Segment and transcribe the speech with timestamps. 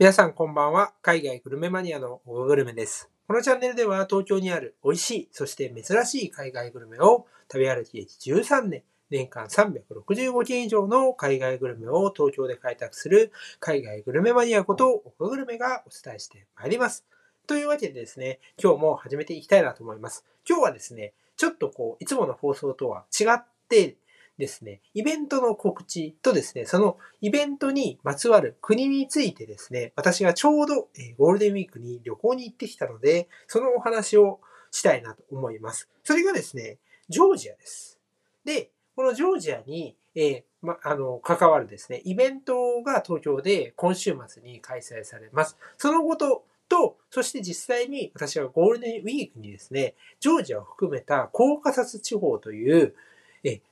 [0.00, 0.94] 皆さんこんばんは。
[1.02, 3.10] 海外グルメマニアのオガグルメです。
[3.28, 17.04] このチャンネルでは東京にある美味しい、そして珍しい海外グルメを食べ歩き歴13年、年間365件以上の海外グルメを東京で開拓する海外グルメマニアことオガグルメがお伝えしてまいります。
[17.46, 20.24] というわけでですね、今日も始めていきたいなと思います。
[20.48, 23.96] 今日はですね、ちょっとこう、いつもの放送とは違って
[24.40, 30.88] ですね、イベントの告知とですね、そのイベントにまつわる国についてですね、私がちょうど
[31.18, 34.40] ゴールデンウィークに旅行に行ってきたので、そのお話を
[34.72, 35.88] したいなと思います。
[36.02, 37.98] それがですね、ジョージアです。
[38.44, 45.56] で、このジョージアに、えーま、あの、関わるですね、イベントが東京で今週末に開催されます。
[45.78, 52.94] そのことと、そして実際に私はゴールデンウィークにですね、ジョージアを含めたコーカサス地方という、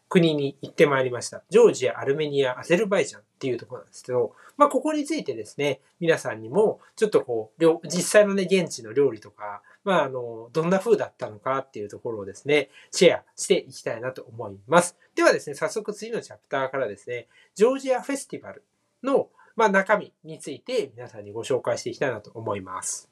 [0.09, 1.43] 国に行ってまいりました。
[1.51, 14.97] ジョージア、アルメニア、アゼルバイジャンっていうところなんですけど、まあ、ここについてですね、皆さんにも、ちょっとこう、実際のね、現地の料理とか、まあ、あの、どんな風だったのかっていうところをですね、シェアしていきたいなと思います。
[15.15, 18.65] ではですね、早速次のチャプターからですね、ジョージアフェスティバル
[19.03, 23.11] の、まあ、中身について皆さんにご紹介していきたいなと思います。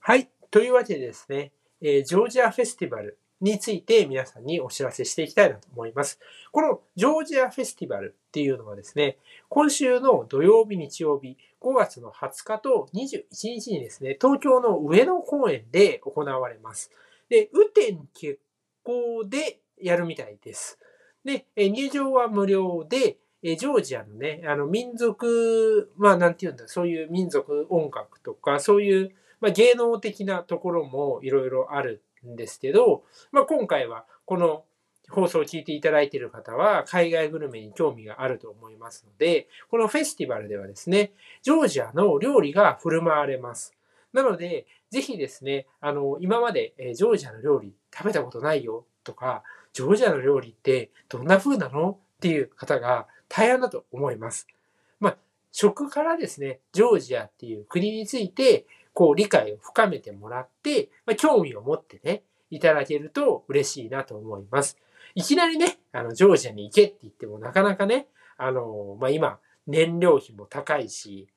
[0.00, 0.28] はい。
[0.50, 6.18] というわけでですね、えージョージアフェスティバルについて皆さんにお知らせしていきたいなと思います。
[6.52, 9.16] このジョージアフェスティバルっていうのはですね、
[9.48, 16.90] 今週の土曜日、日曜日、5月の20日と21日にですね、東京の上野公園で行われます。
[17.28, 18.40] で、雨天決
[18.82, 20.78] 行でやるみたいです。
[21.24, 34.64] で、入場は無料で、ジョージアのね、あの民族、まあなんていうんだ、そういう民族音楽とか、そういう、まあ、芸能的なところもいろいろあるんですけど、まあ、今回はこの
[35.08, 43.74] 放送を聞いていただいている方は海外グルメに興味があると思いますので、このフェスティバルではですね、ジョージアの料理が振る舞われます。
[44.12, 49.42] なので、ぜひですね、あの、今までジョージアの料理食べたことないよとか、
[49.72, 51.98] ジョージアの料理ってどんな風なの？
[52.16, 54.46] っていう方が大半だと思います。
[55.00, 55.16] まあ、
[55.52, 64.76] 食からですね、ジョージアっていう国について、こう理解を深めてもらって、まあ、興味を持ってね、いただけると嬉しいなと思います。
[65.14, 68.06] いきなりね、あの、ジョージアに行けって言ってもなかなかね、
[68.36, 71.28] あの、まあ、今、燃料費も高いし、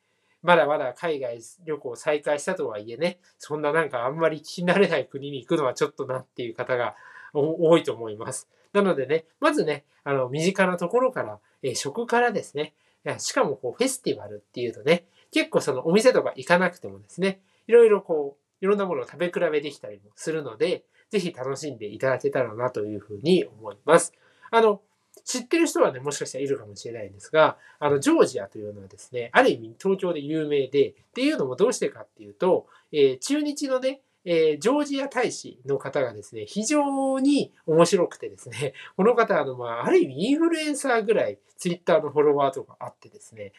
[0.42, 6.96] まだまだ海外旅行再開したとはいえね、そんななんかあんまり聞き慣れない国に行くのはちょっとなっていう方が
[7.34, 8.50] 多いと思います。
[8.74, 12.74] なのでね、まずね、あの、身近なところから、え食からですね、
[13.20, 24.14] しかもこうフェスティバルっていうとね、結構そのお店とか行かなくてもですね、いろいろこう、いろんなものを食べ比べできたりもするので、ぜひ楽しんでいただけたらなというふうに思います。
[24.52, 24.82] あの、
[25.26, 43.54] 知ってる人はね、もしかしたらいるかもしれないんですが、あの、ジョージアというのはですね、ある意味東京で有名で、っていうのもどうしてかっていうと、えー中日のね、えージョージア大使の方がですね、非常に面白くてですね、 この方、あの、まあ、ある意味インフルエンサーぐらいツイッターのフォロワーとかあってですね、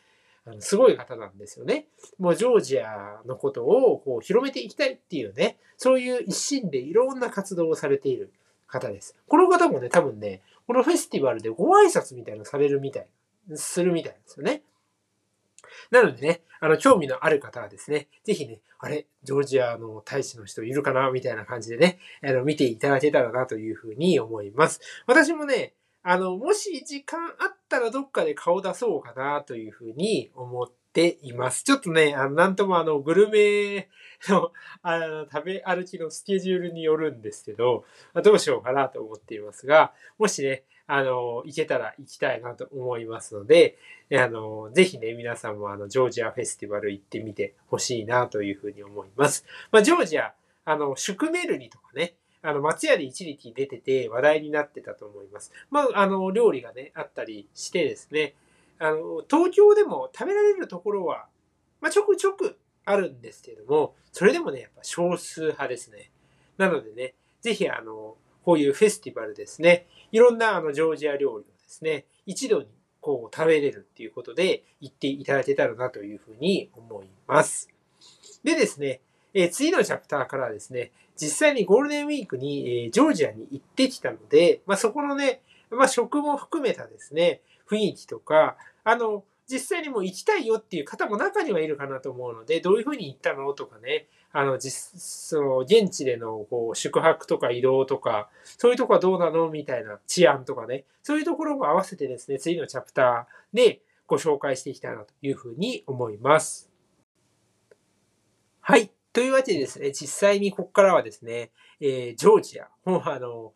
[0.47, 1.87] あのすごい方なんですよね。
[2.19, 8.33] もうジョージアのことをこう広めていきたいっていうね、そういう一心でいろんな活動をされている
[8.67, 9.15] 方です。
[9.27, 13.07] この方もね、多分ね、このフェスティバルでご挨拶みたいなのされるみたい、
[13.55, 14.63] するみたいなんですよね。
[15.91, 24.81] なのでね、あの、興味のある方はですね、ぜひね、あれ、ジョージアの大使の人いるかなみたいな感じでね、あの、見ていただけたらなというふうに思います。
[25.07, 25.75] 私もね、
[26.07, 31.65] あの、もし時間あったらどっかで顔出そうかなというふうに思っています。
[31.65, 33.89] ちょっとね、あの、なんともあの、グルメ
[34.29, 43.79] の、あの、食べ歩きのスケジュールによるんですけど、まどうしようかなと思っていますが、もしね、あの、行けたら行きたいなと思いますので、
[44.13, 49.47] あの、ぜひね、皆さんもあの、ジョージアフェスティバル行ってみてほしいなというふうに思います。
[49.73, 50.35] まあ、ジョージア、
[50.67, 55.51] あの、シュクメルリとかね、あの、松屋で一力出てて話題になってたと思います。
[55.71, 58.35] まあ、あの、料理がね、あったりしてですね、
[58.79, 61.27] あの、東京でも食べられるところは、
[61.81, 66.11] まあ、ちょくちょくあるんですけども、それでもね、やっぱ少数派ですね。
[66.59, 72.69] なのでね、ぜひあの、こういうフェスティバルですね、いろんなあの、ジョージア料理をですね、一度に
[73.01, 77.71] こう食べれるっていうことで行っていただけたらなというふうに思います。
[78.43, 79.01] でですね、
[79.35, 106.71] えー次のチャプターからですね、実際にゴールデンウィークに、えージョージアに行ってきたので、まあ、そこのね、まあ、食も含めたですね、雰囲気とか、あの、実際にもう行きたいよっていう方も中にはいるかなと思うので、どういうふうに行ったのとかね、あの、実、その、現地での、こう、宿泊とか移動とか、そういうとこはどうなのみたいな治安とかね、そういうところも合わせてですね、次のチャプターでご紹介していきたいなというふうに思います。
[108.61, 108.91] はい。
[109.15, 113.53] というわけでですね、実際にここからはですね、えー、ジョージア、もうあの、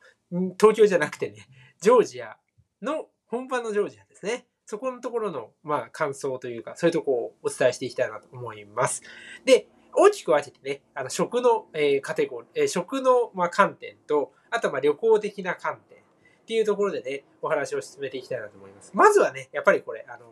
[0.56, 1.48] 東京じゃなくてね、
[1.80, 2.36] ジョージア
[2.80, 4.46] の、本場のジョージアですね。
[4.66, 9.02] そこのところの、まあ、感想というか、そういうとこをお伝えしていきたいなと思います。
[9.44, 16.00] で、大きく分けてね、あの、食の、えー、カテゴリー、えー、食の、まあ、観点と、あと、まあ、旅行的な観点っ
[16.46, 18.92] ていうところでね、お話を進めていきたいなと思います。
[18.94, 20.26] まずはね、やっぱりこれ、あの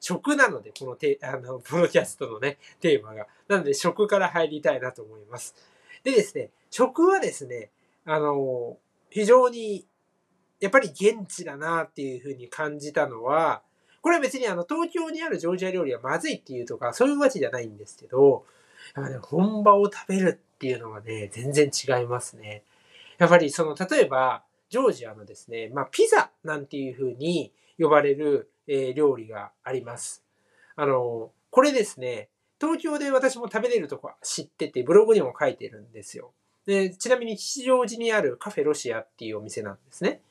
[0.00, 3.26] 食なので、このテ、 あの、ポドキャストのね、テーマが。
[3.48, 5.54] なので、食から入りたいなと思います。
[6.02, 7.70] でですね、食はですね、
[8.04, 8.78] あの、
[9.10, 9.86] 非常に、
[10.58, 13.62] やっぱり現地だなっていうふうに感じたのは、
[14.02, 18.46] これは別にあの、東京にあるジョージア料理はまずいっていうとか、そういうわけじゃないんですけど、
[18.94, 22.62] やっぱね、本場を食べるっていうのはね、全然違いますね。
[23.18, 30.24] やっぱりその、例えば、ジョージアのですね、まあ、ピザなんていうふうに呼ばれる、え、料理があります。
[30.76, 32.28] あの、これですね、
[32.60, 36.32] 東京で私も食べれるとこ知ってて、ブログにも書いてるんですよ。
[36.66, 40.22] で、ちなみに吉祥寺にあるカフェロシアっていうお店なんですね。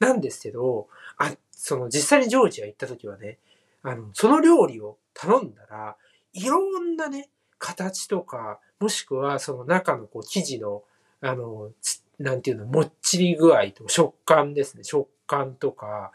[0.00, 0.88] なんですけど、
[1.18, 3.38] あ、その実際にジョージア行った時はね、
[3.82, 5.96] あの、その料理を頼んだら、
[6.32, 10.82] いろんなね、形とか、もしくはその中のこう生地の、
[11.20, 11.70] あの、
[12.18, 14.84] なんていうの、もっちり具合と食感ですね。
[14.84, 16.12] 食感とか、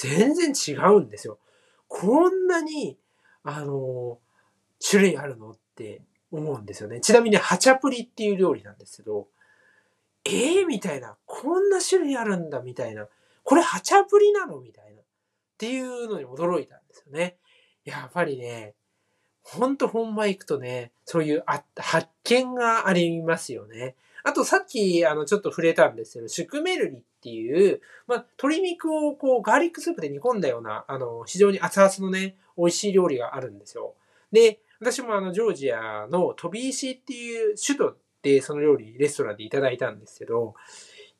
[0.00, 1.38] 全然違うんですよ。
[1.88, 2.96] こんなに、
[3.42, 4.18] あの、
[4.80, 6.00] 種類あるのって
[6.32, 7.00] 思うんですよね。
[7.00, 9.28] ちなみに、ハチャプリっていう料理なんですけど、
[10.24, 11.16] ええー、みたいな。
[11.26, 13.08] こんな種類あるんだ、みたいな。
[13.42, 15.00] これハチャプリなのみたいな。
[15.02, 15.04] っ
[15.58, 17.36] ていうのに驚いたんですよね。
[17.84, 18.74] やっぱりね、
[19.42, 21.44] ほんと本場行くとね、そういう
[21.76, 23.96] 発見がありますよね。
[24.24, 33.94] あとさっき、あの、ちょっと触れたんですけど、シュクメルリっていう、まあ、鶏肉をこう、ガーリックスープで煮込んだような、あの、非常に熱々のね、美味しい料理があるんですよ。
[34.32, 40.54] で、私もあの、ジョージアの飛び石っていう首都でその料理、レストランでいただいたんですけど、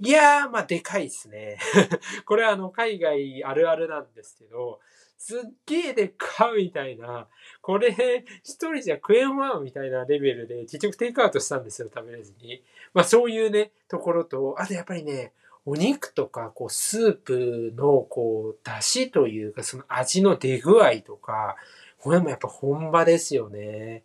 [0.03, 1.59] いやー、まあ、でかいっすね。
[2.25, 4.81] これはあの、海外あるあるなんですけど、
[5.21, 7.29] すっげえでっかみたいな、
[7.61, 12.63] これ一人じゃ食えんわみたいなレベルで結局テイクアウトしたんですよ、食べれずに。
[12.95, 15.35] まあそういうね、ところと、あとやっぱりね、
[15.67, 21.57] お肉とか、こう、スープの、こう、出汁というか、その味の出具合とか、
[21.99, 24.05] これもやっぱ本場ですよね。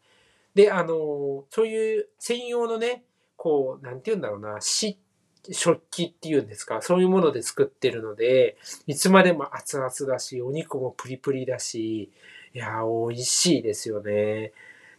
[0.53, 3.05] で、あの、そういう専用のね、
[3.37, 4.99] こう、なんて言うんだろうな、し
[5.51, 8.57] 食器っていうんですか、そういうもので作ってるので、
[8.87, 12.11] いつまでも熱々だし、お肉もプリプリだし、
[12.53, 14.53] いや、美味しいですよね。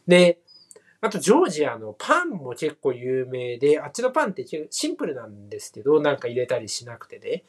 [0.07, 0.39] で、
[1.01, 7.45] あと、ジョージアのパンも結構有名で、あっちのパンってシンプルなんですけど、なんか入れたりしなくてね。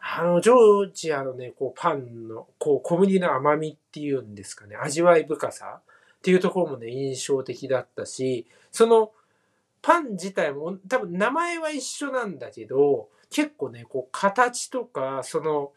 [0.00, 5.80] あの、ジョージアのね、こう、パンの、こう、小麦の甘みっていうんですかね、味わい深さ
[6.18, 9.12] っていうところもね、印象的だったし、その、
[9.82, 15.72] パン自体も多分名前は一緒なんだけど、結構ね、こう形とか、その、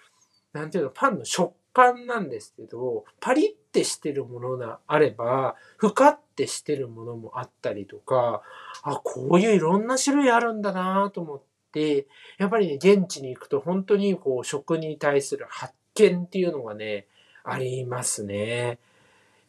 [0.53, 8.41] なんていうの、パンの食感なんですけど、パリってしてるものがあれば、ふかってしてるものもあったりとか、
[8.83, 12.07] あ、こういういろんな種類あるんだなと思って、
[12.37, 17.07] やっぱりね、現地に行くと本当にこう食に対する発見っていうのがね、
[17.43, 18.79] ありますね。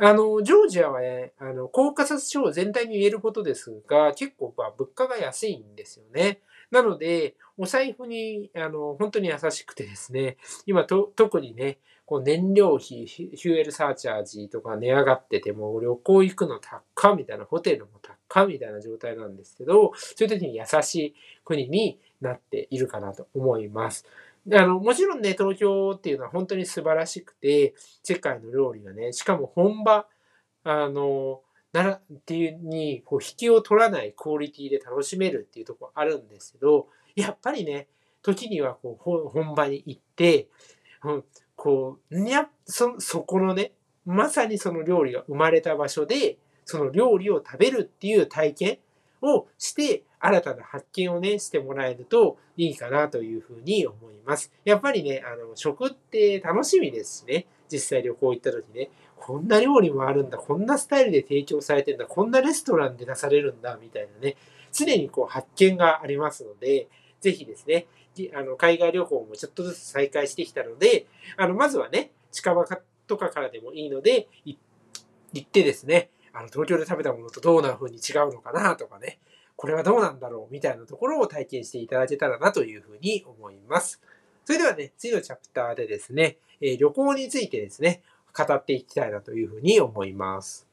[0.04, 6.40] あの、ジョージアはね、あの、コーカサス省全体に言えることですが、結構、まあ、物価が安いんですよね。
[6.72, 17.92] なので、お財布に、あの、本当に優しくてですね、今と、特にね、こう燃料費、ヒューエルサーチャージとか値上がってても、旅行行くの高みたいな、ホテルも
[18.28, 24.04] 高みたいな状態なんですけど、そういう時に優しい国になっているかなと思います。
[24.50, 30.06] あの、もちろんね、東京っていうのは本当に素晴らしくて、世界の料理がね、しかも本場、
[30.64, 37.88] あの、なら、っていうに、こう、引きを取らないクオリティで楽しめるっていうとこあるんですけど、やっぱりね、
[38.22, 40.48] 時にはこう、本場に行って、
[41.04, 41.24] うん、
[41.56, 43.72] こう、にゃ、そ、そこのね、
[44.04, 48.78] まさにその料理が生まれた場所で、その料理を食べるっていう体験
[49.22, 54.52] をして、新たな発見をね、してもらえるといいかなというふうに思います。
[54.64, 64.36] やっぱりね、あの、食って楽しみですしね、実際旅行行った時ね、こんな料理もあるんだ、こんなスタイルで提供されてんだ、こんなレストランで出されるんだ、みたいなね、
[64.72, 66.88] 常にこう発見がありますので、
[67.20, 67.86] ぜひですね、
[68.34, 72.64] あの、海外旅行もちょっとずつ再開してきたので、あの、まずはね、近場
[73.08, 74.58] とかからでもいいので、行
[75.38, 79.18] ってですね、あの、東京で食べたものとどうな風に違うのかなとかね、
[79.56, 84.00] これはどうなんだろうみたいなところを体験していただけたらなというふうに思います。
[84.44, 88.02] それではね、次のチャプターでですね、え、旅行についてですね、
[88.36, 90.66] 語っていきたいなというふうに思います。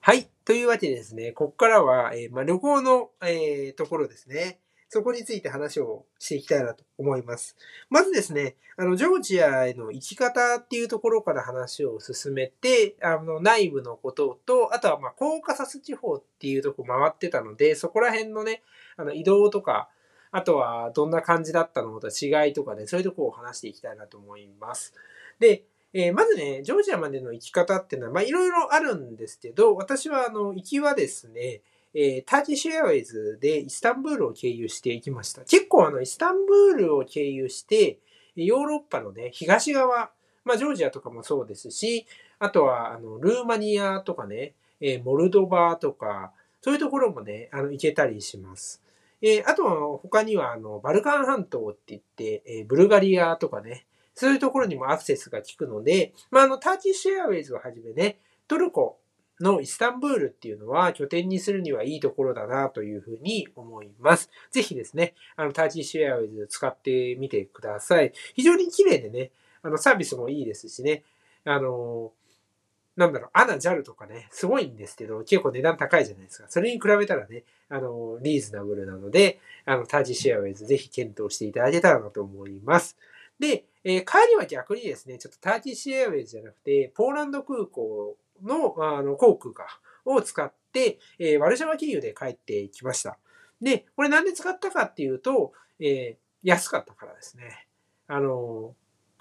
[0.00, 0.28] はい。
[0.44, 4.58] というわけでですね、ここからは、え、まあ、旅行の、えー、ところですね。
[4.88, 7.56] そこについて話をしていきたいなと思います。
[7.90, 18.62] まずですね、あの、ジョージアへの行き方っていうところから話を進めて、あの、内部のことと、あとは、ま、コーカサス地方っていうとこ回ってたので、そこら辺のね、
[18.96, 19.88] あの、移動とか、
[20.30, 24.94] あとは、どんな感じだったのと違いとかね、そういうとこを話していきたいなと思います。
[25.38, 31.62] で、えー、まずね、ジョージアまでの行き方っていうのは、まあ、いろいろあるんですけど、私は、あの、行きはですね、
[32.00, 35.42] えー、ターキッシュエアウェイズでイスタンブールを経由していきました。
[35.42, 37.98] 結構あの、イスタンブールを経由して、
[38.36, 40.12] ヨーロッパのね、東側、
[40.44, 42.06] まあ、ジョージアとかもそうですし、
[42.38, 48.80] あとは、あの、ルーマニアとかね、えー、モルドバとか、そういうところもね、あの、行けたりします。
[49.20, 59.00] えー、あとは、他には、あの、バルカン半島って言って、えー、ブルガリアとかね、そういうところにもアクセスが効くので、まあ、あの、ターキッシュエアウェイズをはじめね、トルコ
[59.40, 64.30] のイスタンブールっていうのは拠点にするにはいいところだなというふうに思います。
[64.50, 68.12] ぜひですね、あの、ターキッシュエアウェイズ使ってみてください。
[68.34, 69.30] 非常に綺麗でね、
[69.62, 71.04] あの、サービスもいいですしね、
[71.44, 72.12] あの、
[72.98, 76.46] なんだろう、アナ、JAL とかね、すごいんですけど、結構値段高いじゃないですか。
[76.48, 82.96] それに比べたらね、あの、リーズナブルなので、あの、タージシェアウェイズぜひ検討していただけたらなと思います。
[83.38, 93.18] で、えー、帰りは逆にですね、ちょっとターキッシュエアウェイズじゃなくて、ポーランド空港の、あの、航空か、を使って、えー、ワルシャワ経由で帰ってきました。
[93.60, 97.66] で、これなんで使ったかっていうと、えー、安かったからですね。
[98.06, 98.74] あの、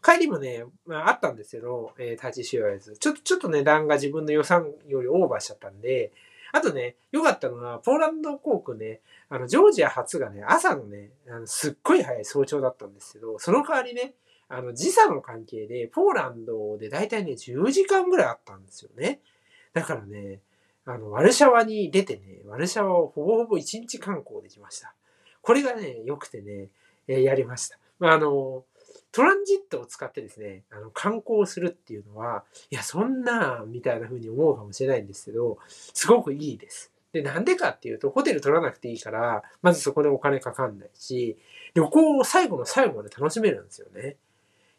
[0.04, 2.98] 帰りもね、まあ、あったんですけど、えー、ターチシュアイズ。
[2.98, 6.12] ちょっと、ちょっと値段が自分の予算よりオーバーしちゃったんで、
[6.54, 14.14] あとね、良かったのは、ポーランド航空ね、あの、ジョージア初がね、朝のね、あのすっごい早い早朝だったんですけど、その代わりね、
[14.50, 19.20] あの、時差の関係で、ポーランドでだいたいね、10時間ぐらいあったんですよね。
[19.74, 20.42] だからね、
[20.86, 24.96] あの、ワルシャワに出てね、ワルシャワをほぼほぼ1日観光できました。
[25.42, 26.70] これがね、良くてね、
[27.08, 27.78] えやりました。
[28.00, 28.64] まあ、あの、
[29.12, 36.92] トランジットを使ってですね、あの、観光するっていうのは、いや、そんな、みたいな風に思うかもしれないんですけど、すごくいいです。
[37.14, 41.38] で、なんでかっていうと、ホテル取らなくていいから、まずそこでお金かかんないし、
[41.74, 44.18] 旅行を最後の最後まで楽しめるんですよね。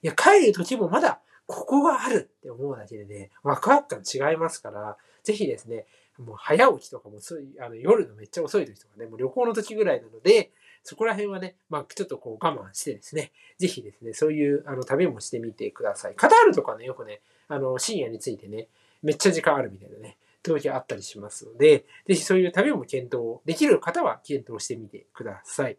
[0.03, 5.87] いや、帰る時もまだ、ここがあるって思うだけでね、ワクワク感違いますから、ぜひですね、
[6.19, 7.19] もう早起きとかも、
[7.61, 10.51] あの夜のめっちゃ遅い時とかね、もう旅行の時ぐらいなので、
[10.83, 16.15] そこら辺はね、まあちょっとこう我慢してですね、ぜひですね、そういうあの旅もしてみてください。
[16.15, 18.69] カタールとかね、よくね、あの深夜についてね、
[19.03, 25.77] めっちゃ時間あるみたいなね、時あったりしますので、ぜひそういう旅も検討できる方は検討してみてください。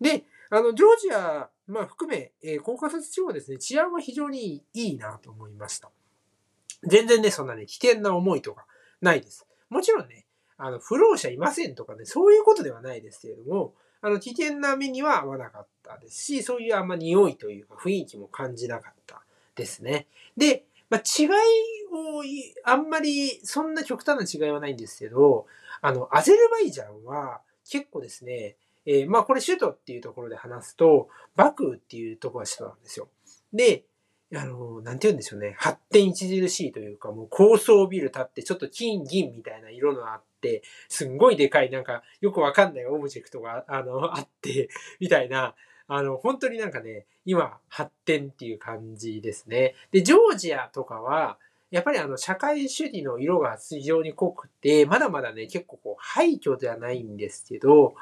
[0.00, 5.90] で、あの、ジョージア、まあ含め、えー、コーカサス地方ですね、治安は非常にいいなと思いました。
[6.84, 8.66] 全然ね、そんなね、危険な思いとか
[9.00, 9.46] ないです。
[9.68, 10.26] もちろんね、
[10.56, 19.22] あの、不老者いませんとかね、そういうことではないですけれども、あの、危険な目には合わなかったですし、そういうあんま匂いというか雰囲気も感じなかった
[19.54, 20.06] ですね。
[20.36, 21.28] で、まあ、違い
[21.92, 22.22] を、
[22.64, 25.46] あんまりそんな極端な違いはないんですけど、
[25.80, 28.56] あの、アゼルバイジャンは結構ですね、
[28.90, 33.08] えー、まあこれ首都っていうところで話すと、バクーっていうところが首都なんですよ。
[33.52, 33.84] で、
[34.34, 35.54] あの、なんて言うんでしょうね。
[35.58, 45.54] 発展著しいというか、もう高層ビル建って、ちょっと金銀みたいな色のあって、すんごいでかい、なんか、よくわかんないオブジェクトが、あの、あって、みたいな、
[45.86, 49.74] あの、本当になんかね、今、発展っていう感じですね。
[49.92, 51.38] で、ジョージアとかは、
[51.70, 57.94] やっぱりあの、社会主義の色が非常に濃くて、まだまだね、結構こう、廃墟ではないんですけど、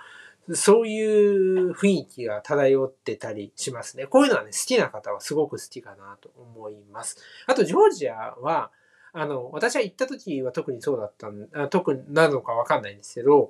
[0.54, 4.06] そういう雰囲気が漂ってたりしますね。
[4.06, 7.16] こういうのはね、好きな方はすごく好きかなと思います。
[7.46, 8.70] あと、ジョージアは、
[9.12, 13.48] あの、私は行った時は特にそうだったん、あ特なのかわかんないんですけど、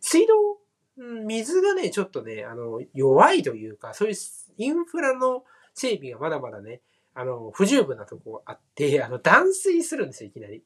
[0.00, 0.58] 水道、
[0.96, 4.16] 水がね、ちょっとね、あの、弱いというか、そういう
[4.58, 6.80] インフラの整備がまだまだね、
[7.18, 10.62] あの、不十分なとこがあって、 あの、断水するんですよ、いきなり。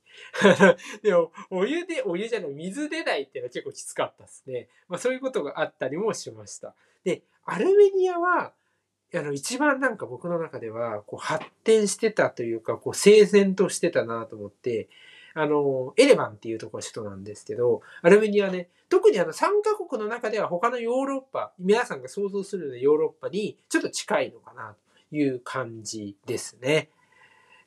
[1.00, 4.68] でも、お湯で、お湯じゃない、水出ないっていうのは結構きつかったですね。
[4.88, 6.74] まあ、そういうことがあったりもしました。
[7.04, 8.52] で、アルメニアは、
[9.14, 14.88] あの、一番なんか僕の中では、こう、発展してたというか、こう、整然としてたなと思って、
[15.34, 24.74] あの、エレバンっていうところが首都なんですけど、アルメニアね、特にあの3カ国の中では他のヨーロッパ、皆さんが想像するようなヨーロッパにちょっと近いのかな
[25.10, 26.90] いう感じですね。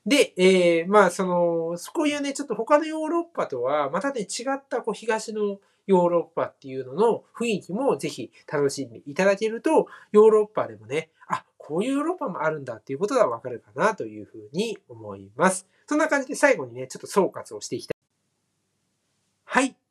[0.05, 15.67] で、えー、まあ、その、こういうね、ちょっと他のヨーロッパとは、またね、違ったこう東のヨーロッパっていうのの雰囲気もぜひ楽しんでいただけると、ヨーロッパでもね、あ、こういうヨーロッパもあるんだっていうことがわかるかなというふうに思います。
[15.87, 17.92] そんな感じで最後にね、ちょっと総括をしていきたい。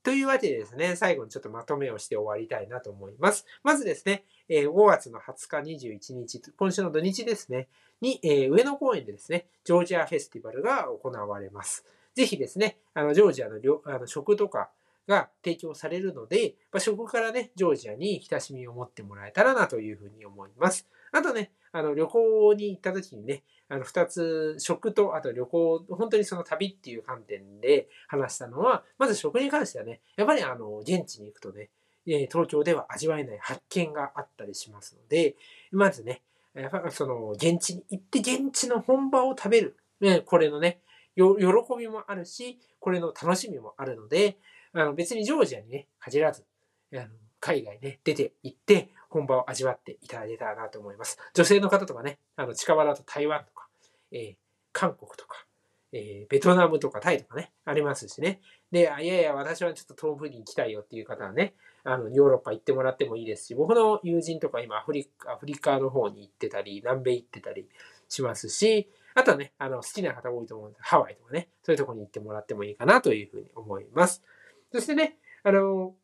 [0.03, 3.47] というわけでですね、最後にちょっとまとめをして終わりたいなと思います。
[3.63, 7.69] まずですね、え5月の20日、21日、今週の土日ですね、
[8.01, 11.85] に、え上野公園でですね、ジョージアフェスティバルが行われます。
[12.15, 14.71] ぜひですね、あの、ジョージアのあの食とか
[15.07, 20.89] が提供されるので、まあ、食からね、ジョージアに親しみを持ってもらえたらなというふうに思います。
[21.13, 31.71] あとね、あの、旅行に行った時にね、あの、二つ、食と、あと旅行、本当にその旅っていう観点で話したのは、まず食に関してはね、やっぱりあの、現地に行くとね、
[32.05, 35.37] 東京では味わえない発見があったりしますので、
[35.71, 36.21] まずね、
[36.53, 39.79] やっぱその、現地に行って現地の本場を食べる。
[40.03, 40.81] ね、これのね、
[41.17, 41.23] 喜
[41.79, 44.37] びもあるし、これの楽しみもあるので、
[44.75, 46.45] あの別にジョージアにね、限らず、
[46.93, 47.07] あの
[47.41, 51.19] 海外ね、出て行って、本場を味わっていただけたらなと思います。
[51.35, 53.52] 女性の方とかね、あの近場だと台湾と、
[54.13, 54.37] えー、
[54.73, 55.47] 韓国とか、
[55.93, 58.41] えー、ベトナムとかタイとかね、ありますしね。
[58.71, 61.55] で、いやいや、私はちょっと遠くに行きたいよっていう方はね、
[61.85, 67.69] あの、ヨーロッパ行ってもらってもいいですし、僕の友人とか今アフリカ、アフリカの方に行ってたり、南米行ってたり
[68.09, 74.23] しますし、あとはね、あの、好きな方多いと思うんで、ハワイとかね、そういうとこに行ってもらってもいいかなというふうに思います。
[74.73, 75.95] そしてね、あの、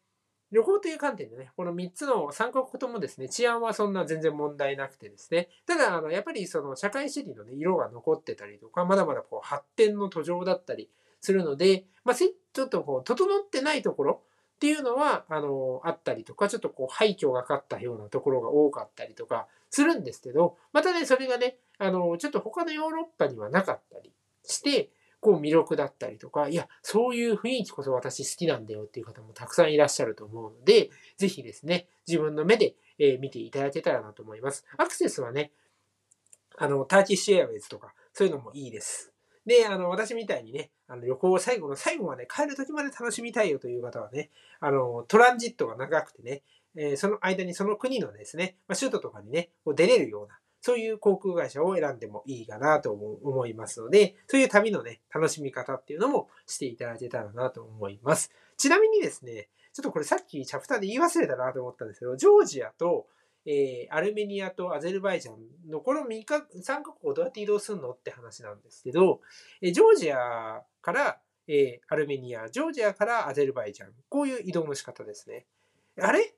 [0.50, 10.88] 旅行という観点でね、この3つの3カ国ともですね、治安はそんな全然問題なくてですね、ただ、あの、やっぱりその社会主義のね、色が残ってたりとか、まだまだこう発展の途上だったり
[11.20, 14.22] するので、まあ、ちょっとこう、整ってないところ
[14.56, 24.12] っていうのは、あの、あったりとか、ちょっとこう、廃墟がかったようなところが多かったりとかするんですけど、またね、それがね、あの、ちょっと他のヨーロッパにはなかったり
[24.44, 34.64] して、こう魅力だったりとか、いや、そういう雰囲気こそ私好きなんだよっていう方もたくさんいらっしゃると思うので、ぜひですね、自分の目で、え見ていただけたらなと思います。
[34.76, 35.52] アクセスはね、
[36.56, 39.12] あの、ターキッシュエアウェイズとか、そういうのもいいです。
[39.46, 44.30] で、あの、私みたいにね、あの旅行を最後の最後まで帰る時まで楽しみたいよという方はね、
[44.60, 46.42] あの、トランジットが長くてね、
[46.76, 58.30] え、その間にその国のですね、まあ、首都とかにね、こう出れるような、そういう航空会社を選んでもいいかなと思いますので、そういう旅のね、楽しみ方っていうのもしていただけたらなと思います。
[58.56, 63.06] ちなみにですね、ちょっとこれさっきチャプターで言い忘れたなと思ったんですけど、ジョージアと、
[63.46, 69.20] えー、アルメニアとアゼルバイジャンのこの3か、3カ国をどうやって移動するのって話なんですけど、
[69.62, 75.46] え、ジョージアから、えー、アルメニア、ジョージアからアゼルバイジャン、こういう移動の仕方ですね。
[76.00, 76.34] あれ？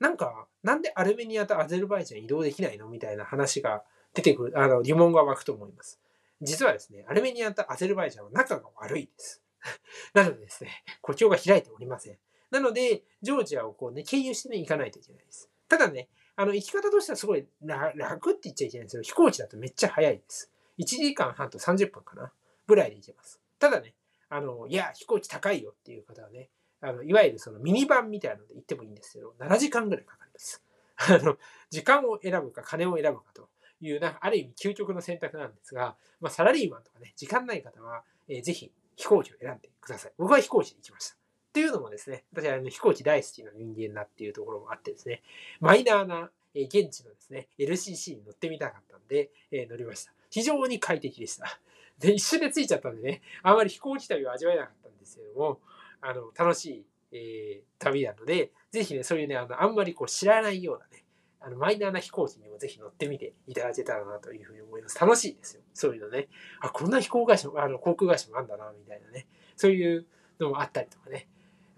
[0.00, 2.88] なんか、なんでアルメニアとアゼルバイジャン移動できないの？
[2.88, 3.82] みたいな話が
[4.14, 6.00] 出てくる、あの、疑問が湧くと思います。
[6.40, 9.42] 実はですね、アルメニアとアゼルバイジャンは仲が悪いです。
[10.14, 12.18] なのでですね、国境が開いておりません。
[12.50, 15.50] なので、ジョージアをこうね、経由してね、行かないといけないです。
[15.68, 20.52] ただね、あの、行き方としてはすごい楽って言っちゃいけないんですけど、飛行機だとめっちゃ早いです。
[20.78, 22.32] 1時間半と30分かな？
[22.66, 23.40] ぐらいで行けます。
[23.58, 23.94] ただね、
[24.28, 30.62] あの、いや、飛行機高いよっていう方はね、あの、いわゆるそのミニバンみたいなので行ってもいいんですけど、7時間ぐらいかかります。
[30.96, 31.38] あの、
[31.70, 33.48] 時間を選ぶか金を選ぶかと
[33.80, 40.12] いう、なある意味究極の選択なんですが、まあ、サラリーマンとかね、時間ない方は、えー、ぜひ飛行機を選んでください。
[40.18, 41.16] 僕は飛行機で行きました。
[41.16, 41.18] っ
[41.52, 45.22] ていうのもですね、私はあの飛行機大好きな人間だっていうところもあってですね、
[45.60, 50.12] マイナーな、えー、現地のですね、LCC に乗ってみたかったんで、えー、乗りました。
[50.30, 51.58] 非常に快適でした。
[51.98, 55.60] で、一瞬で着いちゃったんでね、あまり飛行機旅を味わえなかったんですけども、
[56.00, 61.04] あの、楽しい、えー、旅なので、ぜひね、そういうね、あの、あんまりこう知らないようなね、
[61.40, 64.98] あの、マイナーな飛行機にもぜひ乗ってみていただけたらなというふうに思います。
[64.98, 65.62] 楽しいですよ。
[65.72, 66.28] そういうのね。
[66.60, 69.26] あ、こんな飛行会社も、あの、航空会社もあんだな、みたいなね。
[69.56, 70.06] そういう
[70.40, 71.28] のもあったりとかね。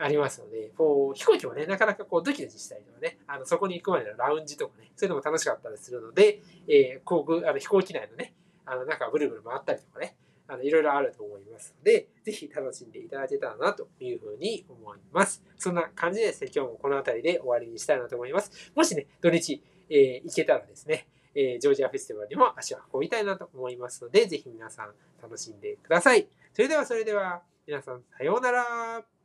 [0.03, 10.17] ありますので、こう、飛行機もね、なかなかこう、ドキドキしたりとかね、あの、そこに行くまでのラウンジとかね、そういうのも楽しかったりするので、えー、航空、あの、飛行機内のね、あの、中ブルブル回ったりとかね、
[10.51, 15.43] あの、いろいろあると思いますので、ぜひ楽しんでいただけたらなというふうに思います。
[15.57, 18.73] そんな感じでですね、今日もこの辺りで終わりにしたいなと思います。
[18.75, 26.27] もしね、土日、えー、行けたらですね、えー、ジョージアフェスティバルにも足を運びたいなと思いますので、ぜひ皆さん楽しんでください。
[26.53, 29.20] それではそれでは、皆さんさようなら。